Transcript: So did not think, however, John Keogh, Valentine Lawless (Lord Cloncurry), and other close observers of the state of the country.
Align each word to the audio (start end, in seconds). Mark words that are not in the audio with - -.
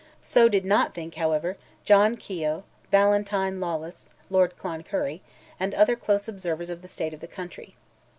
So 0.23 0.49
did 0.49 0.65
not 0.65 0.95
think, 0.95 1.13
however, 1.13 1.57
John 1.85 2.17
Keogh, 2.17 2.63
Valentine 2.89 3.59
Lawless 3.59 4.09
(Lord 4.31 4.57
Cloncurry), 4.57 5.21
and 5.59 5.75
other 5.75 5.95
close 5.95 6.27
observers 6.27 6.71
of 6.71 6.81
the 6.81 6.87
state 6.87 7.13
of 7.13 7.19
the 7.19 7.27
country. 7.27 7.75